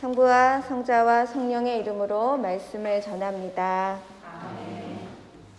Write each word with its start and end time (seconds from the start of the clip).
성부와 0.00 0.62
성자와 0.62 1.26
성령의 1.26 1.80
이름으로 1.80 2.38
말씀을 2.38 3.02
전합니다. 3.02 3.98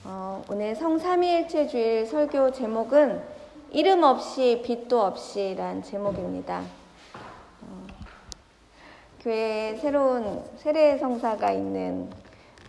어, 0.04 0.44
오늘 0.50 0.74
성삼위일체 0.74 1.68
주일 1.68 2.08
설교 2.08 2.52
제목은 2.52 3.22
이름 3.70 4.02
없이 4.02 4.64
빛도 4.66 5.00
없이란 5.00 5.84
제목입니다. 5.84 6.64
어, 7.62 7.88
교회에 9.20 9.76
새로운 9.76 10.44
세례 10.58 10.98
성사가 10.98 11.52
있는 11.52 12.10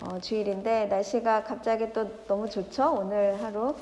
어, 0.03 0.21
주일인데 0.21 0.89
날씨가 0.89 1.45
갑자기 1.45 1.91
또 1.95 2.07
너무 2.27 2.51
좋죠? 2.51 2.97
오늘 2.99 3.43
하루 3.43 3.75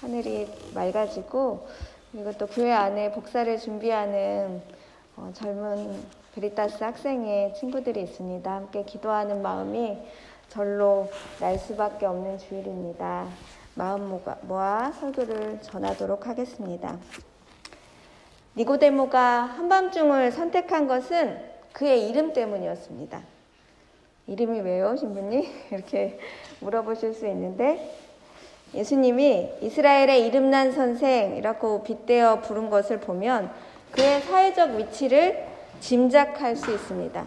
하늘이 0.00 0.52
맑아지고 0.74 1.68
그리고 2.10 2.32
또 2.32 2.48
교회 2.48 2.72
안에 2.72 3.12
복사를 3.12 3.56
준비하는 3.60 4.77
어, 5.20 5.32
젊은 5.34 6.00
브리타스 6.32 6.84
학생의 6.84 7.52
친구들이 7.54 8.02
있습니다. 8.02 8.48
함께 8.54 8.84
기도하는 8.84 9.42
마음이 9.42 9.98
절로 10.48 11.08
날 11.40 11.58
수밖에 11.58 12.06
없는 12.06 12.38
주일입니다. 12.38 13.26
마음 13.74 14.20
모아 14.42 14.92
설교를 14.92 15.60
전하도록 15.60 16.24
하겠습니다. 16.28 16.96
니고데모가 18.56 19.42
한밤중을 19.42 20.30
선택한 20.30 20.86
것은 20.86 21.42
그의 21.72 22.08
이름 22.08 22.32
때문이었습니다. 22.32 23.20
이름이 24.28 24.60
왜요, 24.60 24.94
신부님? 24.94 25.44
이렇게 25.72 26.20
물어보실 26.60 27.12
수 27.12 27.26
있는데 27.26 27.92
예수님이 28.72 29.50
이스라엘의 29.62 30.26
이름난 30.28 30.70
선생 30.70 31.36
이라고 31.36 31.82
빗대어 31.82 32.42
부른 32.42 32.70
것을 32.70 33.00
보면 33.00 33.50
그의 33.92 34.20
사회적 34.22 34.76
위치를 34.76 35.46
짐작할 35.80 36.56
수 36.56 36.72
있습니다. 36.72 37.26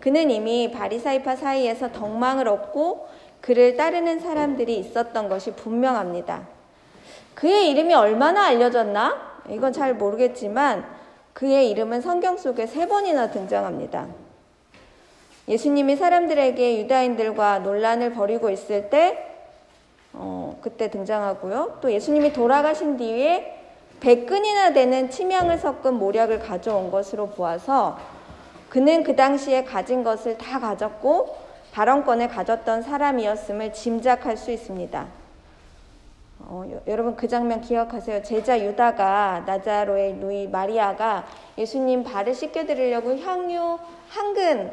그는 0.00 0.30
이미 0.30 0.70
바리사이파 0.70 1.36
사이에서 1.36 1.92
덕망을 1.92 2.48
얻고 2.48 3.08
그를 3.40 3.76
따르는 3.76 4.20
사람들이 4.20 4.78
있었던 4.78 5.28
것이 5.28 5.52
분명합니다. 5.52 6.46
그의 7.34 7.70
이름이 7.70 7.94
얼마나 7.94 8.46
알려졌나? 8.46 9.42
이건 9.50 9.72
잘 9.72 9.94
모르겠지만 9.94 10.86
그의 11.32 11.70
이름은 11.70 12.00
성경 12.00 12.36
속에 12.36 12.66
세 12.66 12.88
번이나 12.88 13.30
등장합니다. 13.30 14.06
예수님이 15.48 15.96
사람들에게 15.96 16.80
유다인들과 16.80 17.60
논란을 17.60 18.14
벌이고 18.14 18.50
있을 18.50 18.90
때, 18.90 19.32
어, 20.12 20.58
그때 20.60 20.90
등장하고요. 20.90 21.78
또 21.80 21.92
예수님이 21.92 22.32
돌아가신 22.32 22.96
뒤에 22.96 23.54
백근이나 24.00 24.72
되는 24.72 25.10
치명을 25.10 25.58
섞은 25.58 25.94
모략을 25.94 26.40
가져온 26.40 26.90
것으로 26.90 27.28
보아서 27.28 27.98
그는 28.68 29.02
그 29.04 29.16
당시에 29.16 29.64
가진 29.64 30.04
것을 30.04 30.36
다 30.38 30.60
가졌고 30.60 31.36
발언권을 31.72 32.28
가졌던 32.28 32.82
사람이었음을 32.82 33.72
짐작할 33.72 34.36
수 34.36 34.50
있습니다. 34.50 35.06
어, 36.40 36.64
여러분 36.86 37.16
그 37.16 37.26
장면 37.28 37.60
기억하세요. 37.60 38.22
제자 38.22 38.58
유다가 38.60 39.44
나자로의 39.46 40.14
누이 40.14 40.48
마리아가 40.48 41.24
예수님 41.58 42.04
발을 42.04 42.34
씻겨드리려고 42.34 43.16
향유 43.18 43.78
한근 44.08 44.72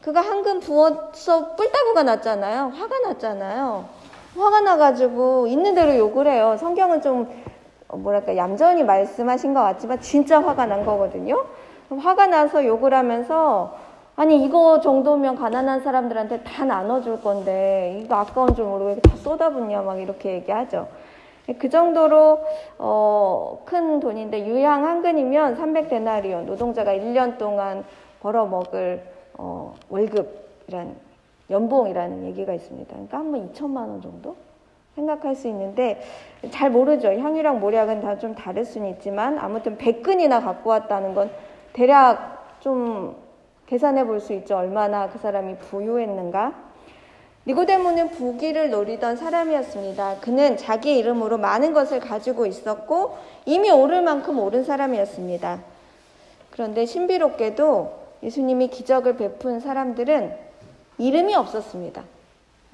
그가 0.00 0.20
한근 0.20 0.60
부어서 0.60 1.54
뿔따구가 1.54 2.02
났잖아요. 2.02 2.72
화가 2.74 2.98
났잖아요. 3.00 3.88
화가 4.36 4.60
나가지고 4.62 5.46
있는 5.46 5.74
대로 5.74 5.96
욕을 5.96 6.26
해요. 6.26 6.56
성경은 6.58 7.02
좀 7.02 7.22
어, 7.22 7.51
뭐랄까 7.92 8.36
얌전히 8.36 8.82
말씀하신 8.84 9.54
것 9.54 9.60
같지만 9.62 10.00
진짜 10.00 10.40
화가 10.42 10.66
난 10.66 10.84
거거든요. 10.84 11.44
화가 11.90 12.26
나서 12.26 12.64
욕을 12.64 12.94
하면서 12.94 13.74
아니 14.16 14.42
이거 14.44 14.80
정도면 14.80 15.36
가난한 15.36 15.80
사람들한테 15.82 16.42
다 16.42 16.64
나눠줄 16.64 17.22
건데 17.22 18.00
이거 18.02 18.16
아까운 18.16 18.54
줄 18.54 18.64
모르고 18.66 19.00
다 19.00 19.16
쏟아붓냐 19.16 19.82
막 19.82 20.00
이렇게 20.00 20.34
얘기하죠. 20.34 20.88
그 21.58 21.68
정도로 21.68 22.38
어, 22.78 23.62
큰 23.64 24.00
돈인데 24.00 24.46
유양 24.46 24.84
한 24.84 25.02
근이면 25.02 25.56
300데나리온 25.56 26.44
노동자가 26.44 26.92
1년 26.92 27.36
동안 27.36 27.84
벌어먹을 28.20 29.02
어, 29.38 29.74
월급이란 29.88 30.94
연봉이라는 31.50 32.24
얘기가 32.26 32.54
있습니다. 32.54 32.90
그러니까 32.92 33.18
한 33.18 33.32
번 33.32 33.52
2천만 33.52 33.76
원 33.88 34.00
정도? 34.00 34.36
생각할 34.94 35.34
수 35.34 35.48
있는데 35.48 36.02
잘 36.50 36.70
모르죠. 36.70 37.08
향유랑 37.08 37.60
모략은 37.60 38.00
다 38.02 38.18
좀 38.18 38.34
다를 38.34 38.64
수는 38.64 38.90
있지만 38.90 39.38
아무튼 39.38 39.78
100근이나 39.78 40.42
갖고 40.42 40.70
왔다는 40.70 41.14
건 41.14 41.30
대략 41.72 42.60
좀 42.60 43.16
계산해 43.66 44.04
볼 44.04 44.20
수 44.20 44.32
있죠. 44.34 44.56
얼마나 44.56 45.08
그 45.08 45.18
사람이 45.18 45.56
부유했는가. 45.58 46.52
니고데모는 47.46 48.10
부귀를 48.10 48.70
노리던 48.70 49.16
사람이었습니다. 49.16 50.18
그는 50.20 50.56
자기 50.56 50.96
이름으로 50.98 51.38
많은 51.38 51.72
것을 51.72 51.98
가지고 51.98 52.46
있었고 52.46 53.16
이미 53.46 53.70
오를 53.70 54.02
만큼 54.02 54.38
오른 54.38 54.62
사람이었습니다. 54.62 55.58
그런데 56.52 56.86
신비롭게도 56.86 58.02
예수님이 58.22 58.68
기적을 58.68 59.16
베푼 59.16 59.58
사람들은 59.58 60.36
이름이 60.98 61.34
없었습니다. 61.34 62.04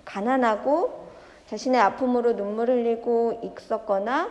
가난하고 0.04 1.07
자신의 1.48 1.80
아픔으로 1.80 2.36
눈물 2.36 2.70
흘리고 2.70 3.40
있었거나 3.42 4.28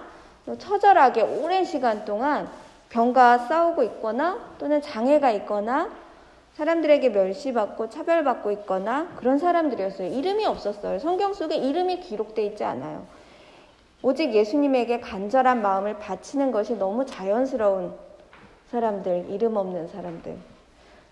처절하게 0.58 1.22
오랜 1.24 1.66
시간 1.66 2.06
동안 2.06 2.48
병과 2.90 3.40
싸우고 3.40 3.84
있거나 3.84 4.40
또는 4.60 4.82
장애가 4.82 5.32
있거나 5.32 5.90
사람들에게 6.54 7.10
멸시받고 7.10 7.90
차별받고 7.90 8.52
있거나 8.52 9.10
그런 9.18 9.38
사람들이었어요. 9.38 10.08
이름이 10.08 10.46
없었어요. 10.46 11.00
성경 11.00 11.34
속에 11.34 11.56
이름이 11.56 12.00
기록되어 12.00 12.46
있지 12.46 12.64
않아요. 12.64 13.06
오직 14.02 14.34
예수님에게 14.34 15.00
간절한 15.02 15.62
마음을 15.62 15.98
바치는 16.00 16.52
것이 16.52 16.76
너무 16.78 17.06
자연스러운 17.06 17.94
사람들, 18.72 19.26
이름 19.30 19.58
없는 19.58 19.88
사람들. 19.88 20.36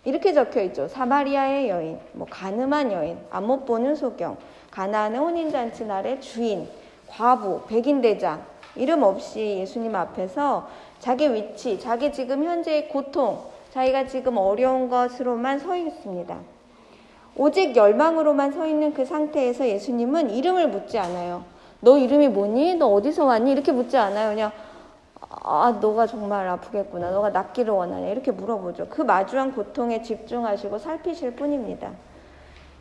이렇게 0.03 0.33
적혀 0.33 0.61
있죠. 0.63 0.87
사마리아의 0.87 1.69
여인, 1.69 1.99
뭐 2.13 2.27
가늠한 2.29 2.91
여인, 2.91 3.17
안 3.31 3.43
못 3.43 3.65
보는 3.65 3.95
소경, 3.95 4.37
가나안의 4.75 5.17
혼인잔치 5.17 5.85
날의 5.85 6.19
주인, 6.19 6.67
과부, 7.07 7.61
백인대장 7.67 8.43
이름 8.75 9.03
없이 9.03 9.59
예수님 9.59 9.95
앞에서 9.95 10.67
자기 10.99 11.33
위치, 11.33 11.79
자기 11.79 12.11
지금 12.11 12.43
현재의 12.43 12.89
고통, 12.89 13.39
자기가 13.71 14.05
지금 14.07 14.35
어려운 14.35 14.89
것으로만 14.89 15.59
서 15.59 15.77
있습니다. 15.77 16.37
오직 17.37 17.73
열망으로만 17.73 18.51
서 18.51 18.65
있는 18.65 18.93
그 18.93 19.05
상태에서 19.05 19.65
예수님은 19.65 20.31
이름을 20.31 20.67
묻지 20.67 20.99
않아요. 20.99 21.45
너 21.79 21.97
이름이 21.97 22.27
뭐니? 22.27 22.75
너 22.75 22.87
어디서 22.87 23.23
왔니? 23.23 23.53
이렇게 23.53 23.71
묻지 23.71 23.95
않아요. 23.95 24.29
그냥 24.29 24.51
아, 25.21 25.77
너가 25.79 26.05
정말 26.05 26.49
아프겠구나. 26.49 27.11
너가 27.11 27.29
낫기를 27.29 27.73
원하냐. 27.73 28.09
이렇게 28.09 28.31
물어보죠. 28.31 28.87
그 28.89 29.01
마주한 29.01 29.53
고통에 29.53 30.01
집중하시고 30.01 30.79
살피실 30.79 31.35
뿐입니다. 31.35 31.91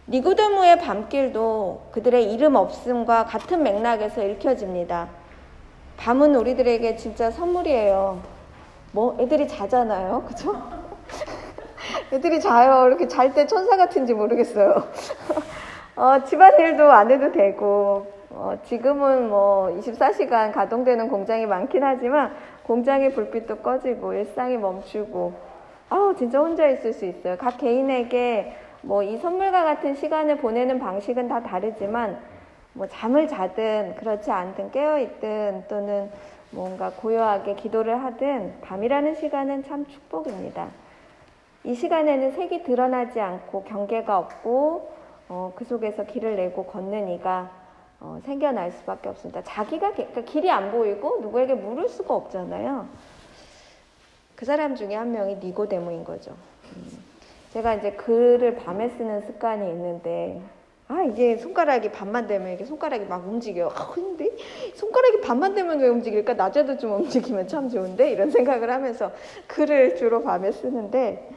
니고데모의 0.06 0.80
밤길도 0.80 1.88
그들의 1.92 2.30
이름 2.32 2.56
없음과 2.56 3.24
같은 3.24 3.62
맥락에서 3.62 4.22
읽혀집니다. 4.22 5.08
밤은 5.96 6.34
우리들에게 6.34 6.96
진짜 6.96 7.30
선물이에요. 7.30 8.20
뭐 8.92 9.16
애들이 9.18 9.48
자잖아요, 9.48 10.24
그죠? 10.26 10.62
애들이 12.12 12.38
자요. 12.38 12.86
이렇게 12.86 13.08
잘 13.08 13.32
때 13.32 13.46
천사 13.46 13.78
같은지 13.78 14.12
모르겠어요. 14.12 14.88
어, 15.96 16.22
집안일도 16.24 16.92
안 16.92 17.10
해도 17.10 17.32
되고 17.32 18.06
어, 18.28 18.58
지금은 18.64 19.30
뭐 19.30 19.68
24시간 19.80 20.52
가동되는 20.52 21.08
공장이 21.08 21.46
많긴 21.46 21.82
하지만 21.82 22.34
공장의 22.64 23.14
불빛도 23.14 23.58
꺼지고 23.58 24.12
일상이 24.12 24.58
멈추고 24.58 25.32
아우 25.88 26.14
진짜 26.14 26.40
혼자 26.40 26.68
있을 26.68 26.92
수 26.92 27.06
있어요. 27.06 27.38
각 27.38 27.56
개인에게 27.56 28.63
뭐 28.84 29.02
이 29.02 29.16
선물과 29.18 29.64
같은 29.64 29.94
시간을 29.94 30.38
보내는 30.38 30.78
방식은 30.78 31.28
다 31.28 31.42
다르지만 31.42 32.18
뭐 32.74 32.86
잠을 32.86 33.28
자든 33.28 33.94
그렇지 33.96 34.30
않든 34.30 34.70
깨어 34.72 34.98
있든 35.00 35.64
또는 35.68 36.10
뭔가 36.50 36.90
고요하게 36.90 37.54
기도를 37.54 38.02
하든 38.04 38.60
밤이라는 38.60 39.14
시간은 39.14 39.64
참 39.64 39.86
축복입니다. 39.86 40.68
이 41.64 41.74
시간에는 41.74 42.32
색이 42.32 42.62
드러나지 42.64 43.20
않고 43.20 43.64
경계가 43.64 44.18
없고 44.18 44.92
어, 45.28 45.52
그 45.56 45.64
속에서 45.64 46.04
길을 46.04 46.36
내고 46.36 46.66
걷는 46.66 47.08
이가 47.08 47.50
어, 48.00 48.18
생겨날 48.24 48.72
수밖에 48.72 49.08
없습니다. 49.08 49.42
자기가 49.42 49.92
그러니까 49.92 50.20
길이 50.22 50.50
안 50.50 50.70
보이고 50.70 51.20
누구에게 51.22 51.54
물을 51.54 51.88
수가 51.88 52.14
없잖아요. 52.14 52.86
그 54.36 54.44
사람 54.44 54.74
중에 54.74 54.94
한 54.94 55.12
명이 55.12 55.36
니고데모인 55.36 56.04
거죠. 56.04 56.32
음. 56.76 57.13
제가 57.54 57.74
이제 57.74 57.92
글을 57.92 58.56
밤에 58.56 58.88
쓰는 58.88 59.22
습관이 59.22 59.70
있는데 59.70 60.40
아 60.88 61.02
이게 61.02 61.36
손가락이 61.36 61.92
밤만 61.92 62.26
되면 62.26 62.52
이게 62.52 62.64
손가락이 62.64 63.06
막 63.06 63.26
움직여. 63.26 63.68
아 63.68 63.92
근데 63.94 64.30
손가락이 64.74 65.20
밤만 65.20 65.54
되면 65.54 65.78
왜 65.78 65.88
움직일까? 65.88 66.34
낮에도 66.34 66.76
좀 66.76 66.94
움직이면 66.94 67.46
참 67.46 67.68
좋은데 67.68 68.10
이런 68.10 68.30
생각을 68.32 68.70
하면서 68.70 69.12
글을 69.46 69.96
주로 69.96 70.22
밤에 70.22 70.50
쓰는데 70.50 71.30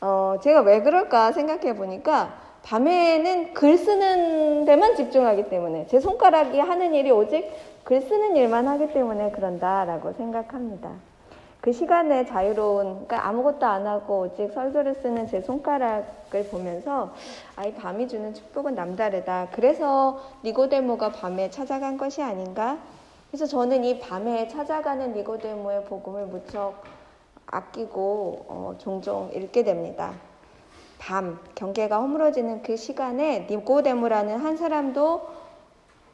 어, 0.00 0.36
제가 0.42 0.62
왜 0.62 0.82
그럴까 0.82 1.30
생각해 1.30 1.76
보니까 1.76 2.34
밤에는 2.64 3.54
글 3.54 3.78
쓰는 3.78 4.64
데만 4.64 4.96
집중하기 4.96 5.48
때문에 5.48 5.86
제 5.86 6.00
손가락이 6.00 6.58
하는 6.58 6.92
일이 6.92 7.12
오직 7.12 7.48
글 7.84 8.00
쓰는 8.00 8.34
일만 8.34 8.66
하기 8.66 8.92
때문에 8.92 9.30
그런다라고 9.30 10.12
생각합니다. 10.14 10.90
그 11.66 11.72
시간에 11.72 12.24
자유로운, 12.24 13.06
그러니까 13.06 13.26
아무것도 13.26 13.66
안 13.66 13.88
하고 13.88 14.20
오직 14.20 14.52
설교를 14.52 14.94
쓰는 15.02 15.26
제 15.26 15.40
손가락을 15.40 16.44
보면서 16.48 17.12
아이 17.56 17.74
밤이 17.74 18.06
주는 18.06 18.32
축복은 18.32 18.76
남다르다. 18.76 19.48
그래서 19.50 20.20
니고데모가 20.44 21.10
밤에 21.10 21.50
찾아간 21.50 21.98
것이 21.98 22.22
아닌가? 22.22 22.78
그래서 23.32 23.46
저는 23.46 23.82
이 23.82 23.98
밤에 23.98 24.46
찾아가는 24.46 25.12
니고데모의 25.12 25.86
복음을 25.86 26.26
무척 26.26 26.84
아끼고 27.46 28.46
어, 28.48 28.74
종종 28.78 29.32
읽게 29.34 29.64
됩니다. 29.64 30.12
밤, 31.00 31.40
경계가 31.56 31.98
허물어지는 31.98 32.62
그 32.62 32.76
시간에 32.76 33.48
니고데모라는 33.50 34.38
한 34.38 34.56
사람도 34.56 35.20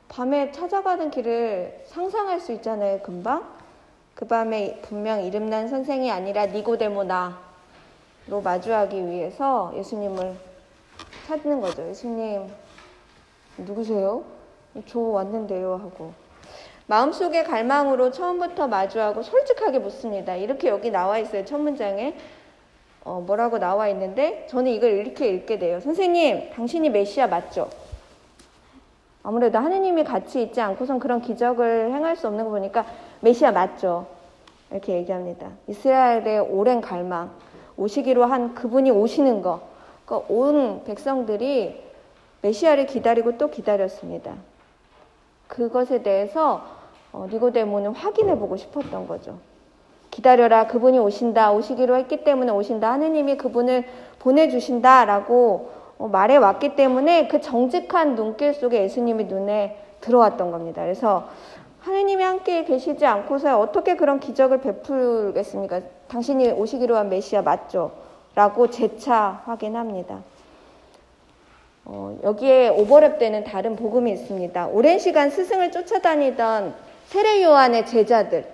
밤에 0.09 0.51
찾아가는 0.51 1.11
길을 1.11 1.85
상상할 1.89 2.41
수 2.41 2.53
있잖아요, 2.53 3.01
금방. 3.03 3.62
그 4.23 4.29
밤에 4.29 4.79
분명 4.83 5.25
이름난 5.25 5.67
선생이 5.67 6.09
아니라 6.09 6.47
니고데모 6.47 7.03
나로 7.03 8.41
마주하기 8.45 9.09
위해서 9.09 9.73
예수님을 9.75 10.37
찾는 11.27 11.61
거죠. 11.61 11.89
예수님, 11.89 12.47
누구세요? 13.59 14.23
저 14.87 15.01
왔는데요. 15.01 15.73
하고. 15.73 16.13
마음속의 16.87 17.43
갈망으로 17.43 18.13
처음부터 18.13 18.69
마주하고 18.69 19.25
솔직하게 19.25 19.81
묻습니다. 19.81 20.37
이렇게 20.37 20.69
여기 20.69 20.93
나와 20.93 21.19
있어요. 21.19 21.45
첫 21.45 21.59
문장에. 21.59 22.17
어, 23.03 23.25
뭐라고 23.27 23.59
나와 23.59 23.89
있는데, 23.89 24.47
저는 24.49 24.71
이걸 24.71 24.93
이렇게 24.93 25.31
읽게 25.31 25.59
돼요. 25.59 25.81
선생님, 25.81 26.51
당신이 26.53 26.91
메시아 26.91 27.27
맞죠? 27.27 27.69
아무래도 29.25 29.59
하느님이 29.59 30.05
같이 30.05 30.43
있지 30.43 30.61
않고선 30.61 31.01
그런 31.01 31.21
기적을 31.21 31.93
행할 31.93 32.15
수 32.15 32.29
없는 32.29 32.45
거 32.45 32.51
보니까 32.51 32.87
메시아 33.23 33.53
맞죠? 33.53 34.07
이렇게 34.71 34.95
얘기합니다. 34.95 35.49
이스라엘의 35.69 36.41
오랜 36.41 36.81
갈망, 36.81 37.31
오시기로 37.77 38.25
한 38.25 38.55
그분이 38.55 38.91
오시는 38.91 39.43
거, 39.43 39.61
그러니까 40.05 40.33
온 40.33 40.83
백성들이 40.85 41.83
메시아를 42.43 42.87
기다리고 42.87 43.39
또 43.39 43.49
기다렸습니다. 43.49 44.35
그것에 45.47 46.03
대해서 46.03 46.65
어, 47.13 47.29
니고데모는 47.31 47.93
확인해 47.95 48.37
보고 48.39 48.57
싶었던 48.57 49.07
거죠. 49.07 49.39
기다려라, 50.11 50.67
그분이 50.67 50.99
오신다, 50.99 51.53
오시기로 51.53 51.97
했기 51.97 52.25
때문에 52.25 52.51
오신다, 52.51 52.91
하느님이 52.91 53.37
그분을 53.37 53.85
보내주신다라고 54.19 55.71
어, 55.99 56.09
말해 56.09 56.37
왔기 56.37 56.75
때문에 56.75 57.29
그 57.29 57.41
정직한 57.41 58.17
눈길 58.17 58.53
속에 58.53 58.83
예수님이 58.83 59.25
눈에 59.25 59.79
들어왔던 60.01 60.51
겁니다. 60.51 60.83
그래서 60.83 61.29
하느님이 61.83 62.23
함께 62.23 62.65
계시지 62.65 63.05
않고서 63.05 63.59
어떻게 63.59 63.97
그런 63.97 64.21
기적을 64.21 64.61
베풀겠습니까? 64.61 65.81
당신이 66.09 66.53
오시기로 66.53 66.97
한 66.97 67.09
메시아 67.09 67.43
맞죠? 67.43 67.91
라고 68.35 68.71
재차 68.71 69.43
확인합니다. 69.45 70.23
어, 71.85 72.17
여기에 72.23 72.71
오버랩되는 72.71 73.45
다른 73.45 73.75
복음이 73.75 74.13
있습니다. 74.13 74.69
오랜 74.69 75.01
시간 75.01 75.31
스승을 75.31 75.73
쫓아다니던 75.73 76.75
세례 77.07 77.43
요한의 77.43 77.87
제자들. 77.87 78.47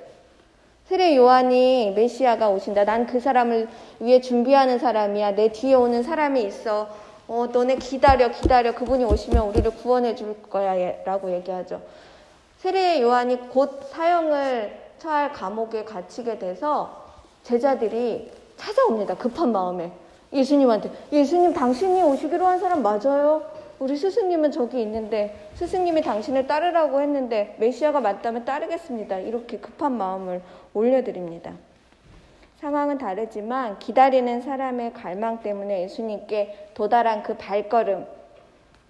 세례 0.87 1.15
요한이 1.15 1.93
메시아가 1.95 2.49
오신다. 2.49 2.85
난 2.85 3.07
그 3.07 3.21
사람을 3.21 3.69
위해 4.01 4.23
준비하는 4.23 4.79
사람이야. 4.79 5.33
내 5.33 5.53
뒤에 5.53 5.75
오는 5.75 6.03
사람이 6.03 6.43
있어. 6.45 6.89
어, 7.29 7.47
너네 7.53 7.77
기다려, 7.77 8.31
기다려. 8.31 8.75
그분이 8.75 9.05
오시면 9.05 9.49
우리를 9.49 9.71
구원해 9.73 10.15
줄 10.15 10.35
거야. 10.49 10.75
라고 11.05 11.31
얘기하죠. 11.31 11.83
세례 12.59 13.01
요한이 13.01 13.51
곧 13.51 13.85
사형을 13.89 14.77
처할 14.99 15.33
감옥에 15.33 15.85
갇히게 15.85 16.39
돼서 16.39 17.07
제자들이 17.45 18.33
찾아옵니다. 18.57 19.15
급한 19.15 19.53
마음에. 19.53 19.93
예수님한테. 20.33 20.91
예수님, 21.13 21.55
당신이 21.55 22.03
오시기로 22.03 22.45
한 22.45 22.59
사람 22.59 22.83
맞아요? 22.83 23.45
우리 23.79 23.97
스승님은 23.97 24.51
저기 24.51 24.83
있는데, 24.83 25.51
스승님이 25.55 26.03
당신을 26.03 26.49
따르라고 26.49 27.01
했는데, 27.01 27.55
메시아가 27.61 28.01
맞다면 28.01 28.45
따르겠습니다. 28.45 29.21
이렇게 29.21 29.59
급한 29.59 29.97
마음을 29.97 30.43
올려드립니다. 30.75 31.53
상황은 32.61 32.99
다르지만 32.99 33.79
기다리는 33.79 34.43
사람의 34.43 34.95
갈망 34.95 35.45
때문에 35.45 35.85
예수님께 35.85 36.71
도달한 36.75 37.23
그 37.23 37.37
발걸음, 37.37 38.05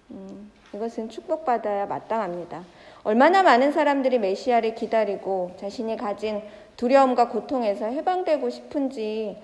음, 0.09 0.51
이것은 0.73 1.09
축복받아야 1.09 1.85
마땅합니다. 1.85 2.63
얼마나 3.03 3.43
많은 3.43 3.71
사람들이 3.71 4.19
메시아를 4.19 4.75
기다리고 4.75 5.55
자신이 5.57 5.95
가진 5.97 6.41
두려움과 6.75 7.29
고통에서 7.29 7.85
해방되고 7.85 8.49
싶은지 8.49 9.37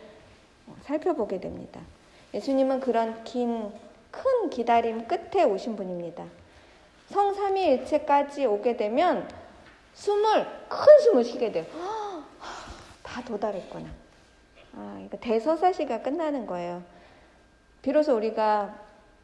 살펴보게 0.83 1.39
됩니다. 1.39 1.81
예수님은 2.33 2.81
그런 2.81 3.23
긴, 3.23 3.71
큰 4.11 4.49
기다림 4.49 5.07
끝에 5.07 5.43
오신 5.43 5.75
분입니다. 5.75 6.25
성삼위일체까지 7.09 8.45
오게 8.45 8.77
되면 8.77 9.27
숨을, 9.93 10.45
큰 10.67 10.99
숨을 11.03 11.23
쉬게 11.23 11.51
돼요. 11.51 11.65
다 13.03 13.23
도달했구나. 13.23 13.87
아, 14.75 14.91
그러니까 14.93 15.17
대서사시가 15.17 16.01
끝나는 16.01 16.45
거예요. 16.45 16.83
비로소 17.81 18.15
우리가 18.15 18.75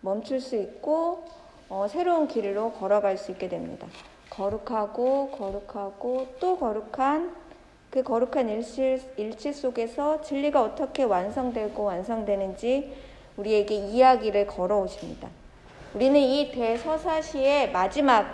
멈출 0.01 0.39
수 0.39 0.55
있고 0.55 1.25
어, 1.67 1.87
새로운 1.89 2.27
길로 2.27 2.71
걸어갈 2.73 3.17
수 3.17 3.31
있게 3.31 3.49
됩니다. 3.49 3.87
거룩하고 4.31 5.29
거룩하고 5.31 6.27
또 6.39 6.57
거룩한 6.57 7.35
그 7.91 8.01
거룩한 8.01 8.47
일치, 8.49 9.01
일치 9.17 9.51
속에서 9.51 10.21
진리가 10.21 10.61
어떻게 10.61 11.03
완성되고 11.03 11.83
완성되는지 11.83 12.95
우리에게 13.35 13.75
이야기를 13.75 14.47
걸어오십니다. 14.47 15.27
우리는 15.93 16.17
이 16.19 16.51
대서사시의 16.51 17.71
마지막 17.71 18.25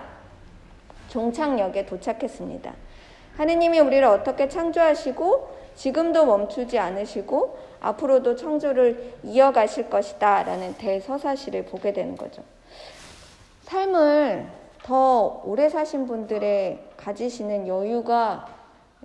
종착역에 1.09 1.87
도착했습니다. 1.87 2.73
하느님이 3.37 3.79
우리를 3.79 4.03
어떻게 4.05 4.47
창조하시고 4.47 5.57
지금도 5.75 6.25
멈추지 6.25 6.77
않으시고 6.77 7.57
앞으로도 7.79 8.35
창조를 8.35 9.15
이어가실 9.23 9.89
것이다 9.89 10.43
라는 10.43 10.75
대서사시를 10.75 11.65
보게 11.65 11.93
되는 11.93 12.15
거죠. 12.15 12.43
삶을 13.63 14.66
더 14.87 15.41
오래 15.43 15.67
사신 15.67 16.07
분들의 16.07 16.79
가지시는 16.95 17.67
여유가 17.67 18.47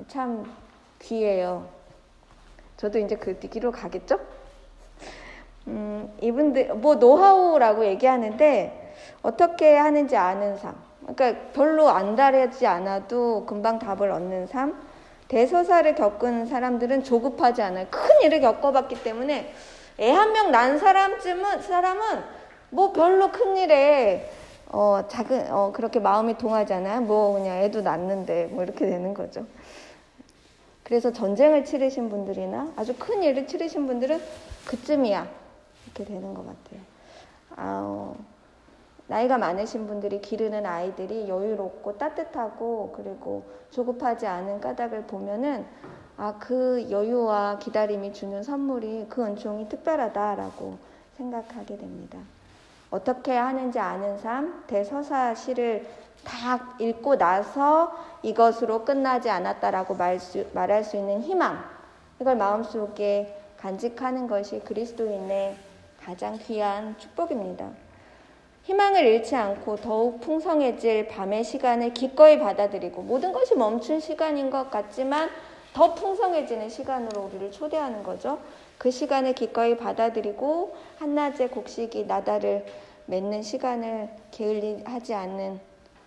참 0.07 0.49
귀해요. 1.01 1.67
저도 2.77 3.01
이제 3.01 3.17
그 3.17 3.37
뒤로 3.41 3.73
가겠죠? 3.73 4.21
음, 5.67 6.13
이분들, 6.21 6.75
뭐, 6.75 6.95
노하우라고 6.95 7.85
얘기하는데, 7.85 8.95
어떻게 9.23 9.77
하는지 9.77 10.17
아는 10.17 10.57
삶. 10.57 10.77
그러니까 11.05 11.51
별로 11.53 11.89
안달하지 11.89 12.65
않아도 12.65 13.45
금방 13.45 13.81
답을 13.81 14.09
얻는 14.13 14.47
삶. 14.47 14.81
대서사를 15.27 15.97
겪은 15.97 16.47
사람들은 16.47 17.03
조급하지 17.03 17.61
않아요. 17.63 17.87
큰 17.91 18.23
일을 18.23 18.41
겪어봤기 18.41 19.03
때문에 19.03 19.53
애 19.99 20.11
한 20.13 20.33
명 20.33 20.51
난 20.53 20.79
사람쯤은 20.79 21.63
사람은 21.63 22.03
뭐 22.71 22.93
별로 22.93 23.31
큰 23.33 23.57
일에 23.57 24.31
어 24.73 25.07
작은 25.07 25.53
어 25.53 25.71
그렇게 25.73 26.01
마음이 26.01 26.39
동하잖아요. 26.39 27.03
뭐 27.03 27.35
그냥 27.35 27.59
애도 27.59 27.83
낳는데 27.83 28.47
뭐 28.47 28.65
이렇게 28.65 28.87
되는 28.87 29.13
거죠. 29.15 29.47
그래서 30.83 31.13
전쟁을 31.13 31.65
치르신 31.65 32.09
분들이나 32.09 32.73
아주 32.77 32.95
큰 32.99 33.23
일을 33.23 33.47
치르신 33.47 33.87
분들은 33.87 34.21
그쯤이야 34.67 35.29
이렇게 35.87 36.05
되는 36.05 36.35
것 36.35 36.45
같아요. 36.47 36.81
아, 37.57 37.83
어, 37.85 38.17
나이가 39.07 39.37
많으신 39.39 39.87
분들이 39.87 40.21
기르는 40.21 40.65
아이들이 40.65 41.29
여유롭고 41.29 41.99
따뜻하고 41.99 42.95
그리고 42.97 43.45
조급하지 43.71 44.27
않은 44.27 44.61
까닭을 44.61 45.03
보면은 45.05 45.67
아, 46.17 46.37
그 46.39 46.89
여유와 46.91 47.59
기다림이 47.59 48.13
주는 48.13 48.43
선물이 48.43 49.07
그 49.09 49.25
은총이 49.25 49.69
특별하다라고 49.69 50.79
생각하게 51.17 51.77
됩니다. 51.77 52.19
어떻게 52.93 53.33
하는지 53.33 53.79
아는 53.79 54.19
삶, 54.19 54.65
대서사시를 54.67 55.87
다 56.25 56.77
읽고 56.79 57.17
나서 57.17 57.97
이것으로 58.23 58.85
끝나지 58.85 59.31
않았다라고 59.31 59.95
말 59.95 60.21
수, 60.21 60.47
말할 60.53 60.85
수 60.85 60.97
있는 60.97 61.23
희망, 61.23 61.65
이걸 62.21 62.37
마음속에 62.37 63.37
간직하는 63.57 64.29
것이 64.29 64.61
그리스도인의 64.61 65.57
가장 66.05 66.37
귀한 66.37 66.97
축복입니다. 66.99 67.71
희망을 68.65 69.05
잃지 69.07 69.35
않고 69.35 69.77
더욱 69.77 70.21
풍성해질 70.21 71.09
밤의 71.09 71.45
시간을 71.45 71.95
기꺼이 71.95 72.39
받아들이고 72.39 73.03
모든 73.03 73.33
것이 73.33 73.57
멈춘 73.57 74.01
시간인 74.01 74.51
것 74.51 74.71
같지만 74.71 75.31
더 75.75 75.95
풍성해지는 75.95 76.69
시간으로 76.69 77.23
우리를 77.23 77.51
초대하는 77.53 78.03
거죠. 78.03 78.39
그 78.79 78.91
시간을 78.91 79.35
기꺼이 79.35 79.77
받아들이고 79.77 80.75
한낮의 80.99 81.49
곡식이 81.51 82.07
나다를 82.07 82.67
맺는 83.07 83.43
시간을 83.43 84.09
게을리하지 84.31 85.15
않는 85.15 85.61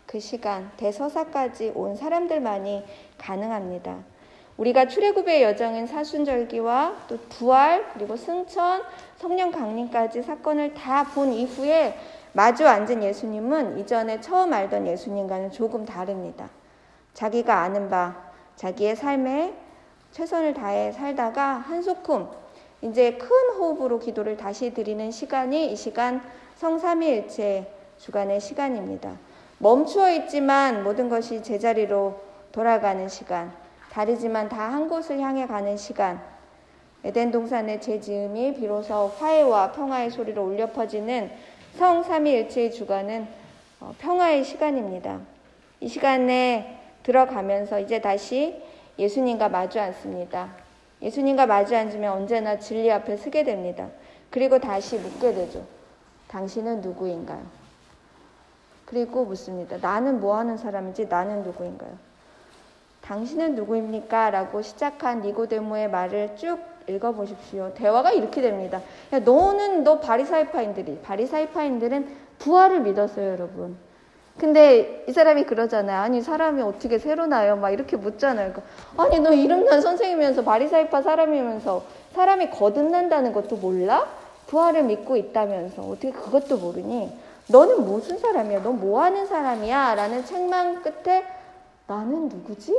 그 0.06 0.20
시간, 0.20 0.72
대서사까지 0.78 1.72
온 1.76 1.96
사람들만이 1.96 2.84
가능합니다. 3.18 3.98
우리가 4.58 4.88
출애굽의 4.88 5.44
여정인 5.44 5.88
사순절기와 5.88 6.96
또 7.10 7.18
부활 7.30 7.90
그리고 7.94 8.16
승천, 8.16 8.84
성령 9.18 9.52
강림까지 9.52 10.22
사건을 10.22 10.74
다 10.74 11.04
본 11.04 11.34
이후에 11.34 11.98
마주 12.34 12.68
앉은 12.68 13.02
예수님은 13.04 13.80
이전에 13.80 14.22
처음 14.22 14.54
알던 14.54 14.88
예수님과는 14.88 15.52
조금 15.52 15.86
다릅니다. 15.86 16.50
자기가 17.14 17.62
아는 17.62 17.90
바, 17.90 18.25
자기의 18.56 18.96
삶에 18.96 19.54
최선을 20.12 20.54
다해 20.54 20.92
살다가 20.92 21.56
한소큼 21.56 22.28
이제 22.82 23.14
큰 23.14 23.30
호흡으로 23.58 24.00
기도를 24.00 24.38
다시 24.38 24.74
드리는 24.74 25.12
시간이 25.12 25.72
이 25.72 25.76
시간 25.76 26.22
성삼위일체 26.56 27.72
주간의 27.98 28.40
시간입니다. 28.40 29.14
멈추어 29.58 30.12
있지만 30.12 30.84
모든 30.84 31.10
것이 31.10 31.42
제자리로 31.42 32.20
돌아가는 32.52 33.08
시간, 33.10 33.52
다르지만 33.92 34.50
다 34.50 34.70
한 34.70 34.88
곳을 34.88 35.20
향해 35.20 35.48
가는 35.48 35.76
시간, 35.78 36.22
에덴 37.04 37.32
동산의 37.32 37.82
재지음이 37.82 38.56
비로소 38.56 39.12
화해와 39.18 39.72
평화의 39.74 40.12
소리로 40.12 40.44
울려 40.44 40.72
퍼지는 40.72 41.32
성삼위일체의 41.78 42.72
주간은 42.72 43.28
어, 43.80 43.94
평화의 44.00 44.44
시간입니다. 44.44 45.20
이 45.82 45.88
시간에 45.88 46.75
들어가면서 47.06 47.80
이제 47.80 48.02
다시 48.02 48.62
예수님과 48.98 49.50
마주 49.50 49.80
앉습니다. 49.80 50.50
예수님과 51.02 51.46
마주 51.46 51.76
앉으면 51.76 52.12
언제나 52.12 52.58
진리 52.58 52.92
앞에 52.92 53.18
서게 53.18 53.44
됩니다. 53.44 53.88
그리고 54.32 54.58
다시 54.60 54.98
묻게 54.98 55.34
되죠. 55.34 55.64
당신은 56.28 56.82
누구인가요? 56.82 57.44
그리고 58.86 59.26
묻습니다. 59.26 59.78
나는 59.78 60.20
뭐 60.20 60.38
하는 60.38 60.58
사람인지 60.58 61.08
나는 61.08 61.44
누구인가요? 61.44 61.92
당신은 63.02 63.54
누구입니까? 63.56 64.32
라고 64.32 64.64
시작한 64.64 65.22
니고데모의 65.22 65.90
말을 65.92 66.36
쭉 66.36 66.60
읽어보십시오. 66.88 67.74
대화가 67.76 68.12
이렇게 68.12 68.42
됩니다. 68.42 68.82
야, 69.14 69.20
너는 69.20 69.84
너 69.84 70.00
바리사이파인들이 70.00 71.00
바리사이파인들은 71.04 72.26
부활을 72.40 72.82
믿었어요, 72.82 73.32
여러분. 73.32 73.78
근데 74.38 75.06
이 75.08 75.14
사람이 75.14 75.46
그러잖아요. 75.46 76.02
아니 76.02 76.22
사람이 76.22 76.62
어떻게 76.62 76.98
새로 77.00 77.26
나요? 77.26 77.56
막 77.56 77.70
이렇게 77.70 77.96
묻잖아요. 77.96 78.52
그러니까, 78.52 78.62
아니 79.04 79.20
너 79.20 79.32
이름난 79.32 79.80
선생이면서 79.82 80.44
바리사이파 80.44 81.02
사람이면서 81.02 81.84
사람이 82.14 82.50
거듭난다는 82.50 83.32
것도 83.32 83.56
몰라? 83.58 84.06
부활을 84.48 84.84
믿고 84.84 85.16
있다면서 85.16 85.82
어떻게 85.84 86.12
그것도 86.12 86.58
모르니? 86.58 87.12
너는 87.48 87.86
무슨 87.86 88.18
사람이야? 88.18 88.62
너 88.64 88.72
뭐 88.72 89.02
하는 89.02 89.26
사람이야? 89.26 89.96
라는 89.96 90.26
책망 90.26 90.82
끝에 90.82 91.24
나는 91.88 92.28
누구지? 92.28 92.76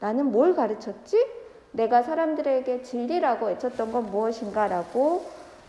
나는 0.00 0.32
뭘 0.32 0.54
가르쳤지? 0.56 1.24
내가 1.72 2.02
사람들에게 2.02 2.82
진리라고 2.82 3.46
외쳤던 3.46 3.92
건 3.92 4.06
무엇인가? 4.10 4.66
라고 4.66 5.24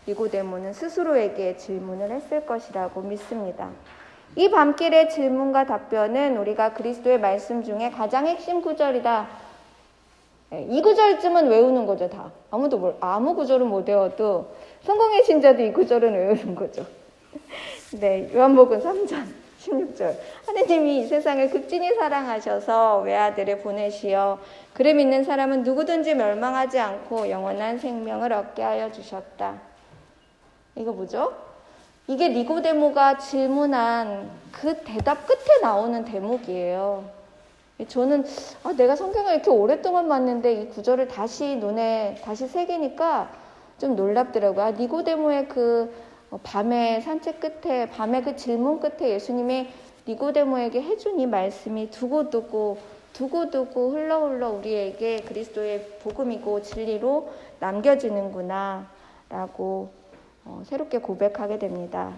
니고데모는 0.08 0.74
스스로에게 0.74 1.58
질문을 1.58 2.10
했을 2.12 2.46
것이라고 2.46 3.02
믿습니다. 3.02 3.70
이 4.36 4.50
밤길의 4.50 5.10
질문과 5.10 5.66
답변은 5.66 6.38
우리가 6.38 6.74
그리스도의 6.74 7.20
말씀 7.20 7.64
중에 7.64 7.90
가장 7.92 8.28
핵심 8.28 8.62
구절이다. 8.62 9.28
예, 10.54 10.68
이 10.70 10.82
구절쯤은 10.82 11.48
외우는 11.48 11.86
거죠, 11.86 12.10
다. 12.10 12.32
아무도 12.50 12.78
뭘, 12.78 12.96
아무 13.00 13.36
구절은 13.36 13.68
못 13.68 13.88
외워도 13.88 14.52
성공의 14.84 15.24
신자도 15.26 15.62
이 15.62 15.74
구절은 15.74 16.14
외우는 16.14 16.56
거죠. 16.56 16.86
네, 18.00 18.30
요한복음 18.34 18.80
3장 18.80 19.26
16절. 19.60 20.16
하느님이 20.48 21.00
이 21.00 21.08
세상을 21.08 21.50
극진히 21.50 21.94
사랑하셔서 21.96 23.02
외아들을 23.02 23.60
보내시어 23.60 24.40
그를 24.74 24.94
믿는 24.96 25.24
사람은 25.24 25.64
누구든지 25.64 26.16
멸망하지 26.16 26.80
않고 26.80 27.30
영원한 27.30 27.78
생명을 27.78 28.32
얻게 28.32 28.64
하여 28.64 28.92
주셨다. 28.92 29.60
이거 30.76 30.94
뭐죠? 30.94 31.49
이게 32.10 32.30
니고데모가 32.30 33.20
질문한 33.20 34.32
그 34.52 34.76
대답 34.78 35.28
끝에 35.28 35.62
나오는 35.62 36.04
대목이에요. 36.04 37.04
저는 37.88 38.26
아, 38.64 38.74
내가 38.74 38.96
성경을 38.96 39.34
이렇게 39.34 39.52
오랫동안 39.52 40.10
봤는데 40.10 40.54
이 40.54 40.68
구절을 40.70 41.08
다시 41.08 41.58
눈에 41.58 42.20
다시 42.24 42.48
새기니까 42.48 43.30
좀 43.78 43.96
놀랍더라고요. 43.96 44.66
아, 44.66 44.72
니고데모의 44.72 45.50
그 45.50 45.94
어, 46.32 46.40
밤의 46.42 47.04
산책 47.04 47.40
끝에 47.40 47.88
밤의 47.92 48.24
그 48.24 48.36
질문 48.36 48.80
끝에 48.80 49.12
예수님이 49.12 49.70
니고데모에게 50.08 50.82
해준 50.82 51.20
이 51.20 51.28
말씀이 51.28 51.92
두고두고 51.92 52.80
두고두고 53.14 53.92
흘러 53.92 54.26
흘러 54.26 54.50
우리에게 54.50 55.18
그리스도의 55.18 56.00
복음이고 56.02 56.64
진리로 56.64 57.30
남겨지는구나 57.60 58.88
라고 59.30 59.90
어, 59.94 59.99
새롭게 60.66 61.00
고백하게 61.00 61.60
됩니다. 61.60 62.14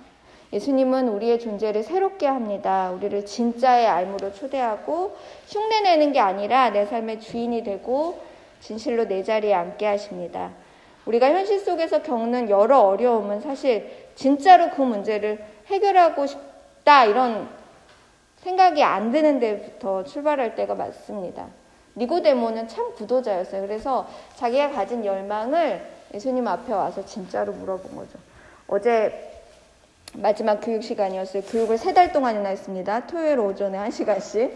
예수님은 0.54 1.08
우리의 1.08 1.40
존재를 1.40 1.84
새롭게 1.84 2.28
합니다. 2.28 2.92
우리를 2.92 3.26
진짜의 3.26 3.88
알무로 3.88 4.34
초대하고 4.34 5.16
흉내내는 5.48 6.12
게 6.12 6.20
아니라 6.20 6.72
내 6.72 6.86
삶의 6.86 7.22
주인이 7.22 7.64
되고 7.64 8.20
진실로 8.60 9.08
내 9.08 9.24
자리에 9.24 9.54
앉게 9.54 9.86
하십니다. 9.86 10.52
우리가 11.06 11.32
현실 11.32 11.60
속에서 11.60 12.02
겪는 12.02 12.50
여러 12.50 12.80
어려움은 12.80 13.42
사실 13.42 13.90
진짜로 14.16 14.70
그 14.70 14.82
문제를 14.82 15.44
해결하고 15.68 16.28
싶다 16.28 17.06
이런 17.06 17.50
생각이 18.38 18.84
안 18.84 19.12
드는 19.12 19.40
데부터 19.40 20.04
출발할 20.04 20.56
때가 20.56 20.76
많습니다. 20.76 21.48
니고데모는 21.96 22.68
참 22.68 22.94
구도자였어요. 22.96 23.62
그래서 23.62 24.08
자기가 24.36 24.72
가진 24.72 25.06
열망을 25.06 26.01
예수님 26.14 26.48
앞에 26.48 26.74
와서 26.74 27.06
진짜로 27.06 27.54
물어본 27.54 27.96
거죠. 27.96 28.18
어제 28.68 29.30
마지막 30.14 30.60
교육 30.60 30.84
시간이었어요. 30.84 31.44
교육을 31.44 31.78
세 31.78 31.94
달 31.94 32.12
동안이나 32.12 32.50
했습니다. 32.50 33.08
토요일 33.08 33.40
오전에 33.40 33.78
한 33.78 33.92
시간씩. 33.92 34.52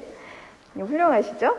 훌륭하시죠? 0.75 1.57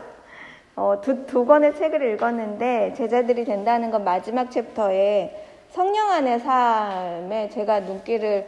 어, 0.76 1.00
두, 1.03 1.25
두 1.25 1.47
권의 1.47 1.75
책을 1.76 2.03
읽었는데 2.15 2.93
제자들이 2.95 3.47
된다는 3.47 3.91
건 3.91 4.05
마지막 4.05 4.50
챕터에 4.50 5.45
성령 5.71 6.11
안의 6.11 6.41
삶에 6.41 7.49
제가 7.49 7.81
눈길을 7.81 8.47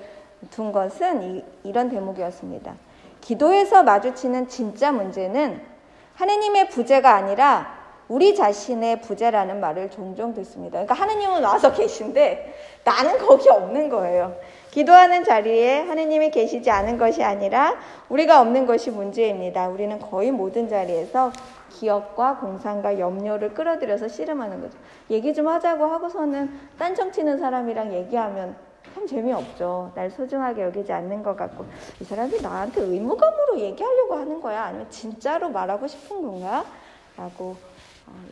둔 0.50 0.70
것은 0.72 1.22
이, 1.22 1.44
이런 1.64 1.88
대목이었습니다. 1.88 2.74
기도에서 3.22 3.82
마주치는 3.82 4.48
진짜 4.48 4.92
문제는 4.92 5.62
하느님의 6.16 6.68
부재가 6.68 7.14
아니라 7.14 7.77
우리 8.08 8.34
자신의 8.34 9.02
부재라는 9.02 9.60
말을 9.60 9.90
종종 9.90 10.32
듣습니다. 10.34 10.82
그러니까 10.82 10.94
하느님은 10.94 11.44
와서 11.44 11.72
계신데 11.72 12.54
나는 12.82 13.18
거기 13.18 13.50
없는 13.50 13.90
거예요. 13.90 14.34
기도하는 14.70 15.24
자리에 15.24 15.80
하느님이 15.80 16.30
계시지 16.30 16.70
않은 16.70 16.96
것이 16.96 17.22
아니라 17.22 17.76
우리가 18.08 18.40
없는 18.40 18.66
것이 18.66 18.90
문제입니다. 18.90 19.68
우리는 19.68 19.98
거의 19.98 20.30
모든 20.30 20.68
자리에서 20.68 21.32
기억과 21.70 22.38
공상과 22.38 22.98
염려를 22.98 23.52
끌어들여서 23.52 24.08
씨름하는 24.08 24.62
거죠. 24.62 24.78
얘기 25.10 25.34
좀 25.34 25.48
하자고 25.48 25.84
하고서는 25.84 26.50
딴청 26.78 27.12
치는 27.12 27.38
사람이랑 27.38 27.92
얘기하면 27.92 28.56
참 28.94 29.06
재미없죠. 29.06 29.92
날 29.94 30.10
소중하게 30.10 30.62
여기지 30.62 30.92
않는 30.92 31.22
것 31.22 31.36
같고 31.36 31.66
이 32.00 32.04
사람이 32.04 32.40
나한테 32.40 32.80
의무감으로 32.80 33.58
얘기하려고 33.58 34.14
하는 34.14 34.40
거야? 34.40 34.64
아니면 34.64 34.86
진짜로 34.88 35.50
말하고 35.50 35.86
싶은 35.86 36.22
건가? 36.22 36.64
라고 37.16 37.44
어, 37.44 37.56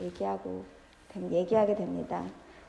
얘기하고 0.01 0.65
얘기하게 1.31 1.77
됩니다. 1.77 2.23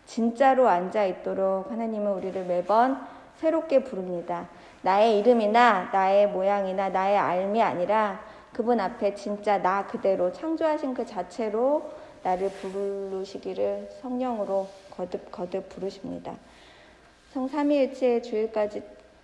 진짜로 0.06 0.70
앉아 0.70 1.06
있도록 1.06 1.70
하나님은 1.70 2.14
우리를 2.14 2.46
매번 2.46 3.06
새롭게 3.36 3.84
부릅니다. 3.84 4.48
나의 4.82 5.20
이름이나 5.20 5.90
나의 5.92 6.30
모양이나 6.30 6.90
나의 6.90 7.18
알미 7.18 7.62
아니라 7.62 8.22
그분 8.54 8.80
앞에 8.80 9.14
진짜 9.16 9.62
나 9.62 9.86
그대로 9.86 10.32
창조하신 10.32 10.94
그 10.94 11.06
자체로 11.06 11.92
나를 12.24 12.50
부르시기를 12.50 13.90
성령으로 14.02 14.68
거듭 14.92 15.32
거듭 15.32 15.70
부르십니다. 15.70 16.34
성삼위일체 17.34 18.22
주일까지 18.22 18.82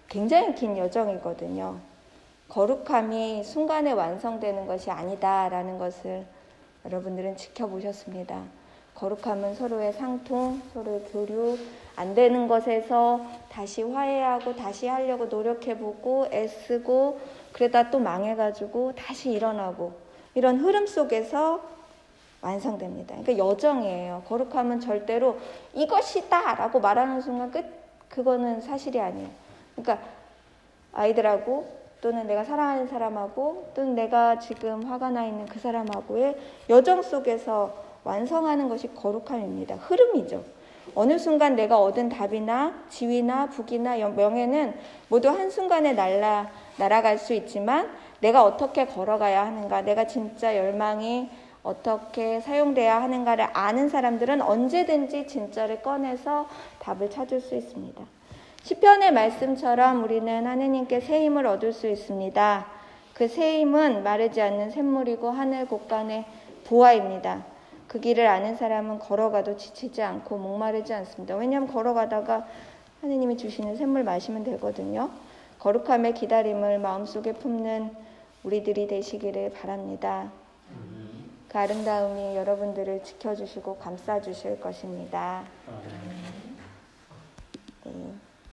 굉장히 0.08 0.54
긴 0.54 0.78
여정이거든요. 0.78 1.80
거룩함이 2.50 3.44
순간에 3.44 3.94
완성되는 3.94 4.68
것이 4.68 4.92
아니다라는 4.92 5.80
것을 5.80 6.26
여러분들은 6.86 7.38
지켜보셨습니다. 7.38 8.44
거룩함은 8.96 9.56
서로의 9.56 9.94
상통, 9.94 10.62
서로의 10.74 11.02
교류, 11.12 11.58
안 11.96 12.14
되는 12.14 12.48
것에서 12.48 13.26
다시 13.50 13.82
화해하고 13.82 14.56
다시 14.56 14.88
하려고 14.88 15.26
노력해보고 15.26 16.28
애쓰고 16.32 17.20
그러다 17.54 17.90
또 17.90 18.00
망해가지고 18.00 18.94
다시 18.96 19.32
일어나고 19.32 19.94
이런 20.36 20.60
흐름 20.60 20.88
속에서 20.88 21.62
완성됩니다. 22.42 23.16
그러니까 23.16 23.38
여정이에요. 23.38 24.24
거룩함은 24.28 24.80
절대로 24.80 25.38
이것이다 25.74 26.56
라고 26.56 26.80
말하는 26.80 27.22
순간 27.22 27.52
끝 27.52 27.66
그거는 28.10 28.62
사실이 28.62 29.00
아니에요. 29.00 29.30
그러니까 29.76 30.06
아이들하고 30.92 31.83
또는 32.04 32.28
내가 32.28 32.44
사랑하는 32.44 32.86
사람하고 32.86 33.72
또는 33.74 33.96
내가 33.96 34.38
지금 34.38 34.84
화가 34.84 35.12
나 35.12 35.24
있는 35.24 35.46
그 35.46 35.58
사람하고의 35.58 36.36
여정 36.70 37.02
속에서 37.02 37.74
완성하는 38.04 38.68
것이 38.68 38.94
거룩함입니다. 38.94 39.76
흐름이죠. 39.76 40.44
어느 40.96 41.18
순간 41.18 41.56
내가 41.56 41.80
얻은 41.80 42.10
답이나 42.10 42.74
지위나 42.90 43.46
부기나 43.46 43.96
명예는 43.96 44.74
모두 45.08 45.30
한순간에 45.30 45.94
날아, 45.94 46.50
날아갈 46.78 47.18
수 47.18 47.34
있지만 47.34 47.90
내가 48.20 48.44
어떻게 48.44 48.86
걸어가야 48.86 49.46
하는가, 49.46 49.82
내가 49.84 50.06
진짜 50.06 50.58
열망이 50.58 51.30
어떻게 51.64 52.42
사용돼야 52.42 53.02
하는가를 53.02 53.48
아는 53.54 53.88
사람들은 53.88 54.42
언제든지 54.42 55.28
진짜를 55.28 55.82
꺼내서 55.82 56.50
답을 56.80 57.10
찾을 57.10 57.40
수 57.40 57.56
있습니다. 57.56 58.04
시편의 58.64 59.12
말씀처럼 59.12 60.04
우리는 60.04 60.48
하느님께 60.48 61.02
새 61.02 61.26
힘을 61.26 61.46
얻을 61.46 61.74
수 61.74 61.88
있습니다. 61.88 62.66
그 63.14 63.28
새 63.28 63.60
힘은 63.60 64.04
마르지 64.04 64.42
않는 64.42 64.72
샘물이고 64.72 65.30
하늘 65.30 65.68
곳간의 65.68 66.26
보화입니다. 66.66 67.46
그 67.88 68.00
길을 68.00 68.26
아는 68.26 68.56
사람은 68.56 69.00
걸어가도 69.00 69.58
지치지 69.58 70.02
않고 70.02 70.38
목마르지 70.38 70.94
않습니다. 70.94 71.36
왜냐하면 71.36 71.70
걸어가다가 71.72 72.48
하느님이 73.02 73.38
주시는 73.38 73.76
샘물 73.76 74.04
마시면 74.04 74.44
되거든요. 74.46 75.12
거룩함의 75.60 76.14
기다림을 76.16 76.80
마음속에 76.80 77.34
품는 77.34 77.94
우리들이 78.44 78.88
되시기를 78.88 79.52
바랍니다. 79.52 80.32
그 81.50 81.58
아름다움이 81.60 82.36
여러분들을 82.36 83.04
지켜주시고 83.04 83.78
감싸주실 83.78 84.60
것입니다. 84.60 85.44
네. 87.86 87.92